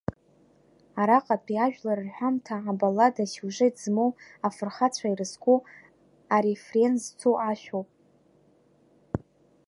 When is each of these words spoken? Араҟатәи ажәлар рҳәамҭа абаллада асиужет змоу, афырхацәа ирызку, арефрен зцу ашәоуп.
Араҟатәи 1.01 1.57
ажәлар 1.65 1.99
рҳәамҭа 2.07 2.55
абаллада 2.71 3.23
асиужет 3.25 3.75
змоу, 3.83 4.11
афырхацәа 4.47 5.05
ирызку, 5.11 5.57
арефрен 6.35 6.93
зцу 7.03 7.33
ашәоуп. 7.49 7.89